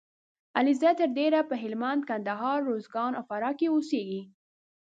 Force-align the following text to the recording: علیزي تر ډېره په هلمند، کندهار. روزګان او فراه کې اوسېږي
علیزي 0.57 0.91
تر 0.99 1.07
ډېره 1.17 1.39
په 1.49 1.55
هلمند، 1.63 2.01
کندهار. 2.09 2.59
روزګان 2.69 3.11
او 3.15 3.23
فراه 3.29 3.53
کې 3.59 3.67
اوسېږي 3.71 4.21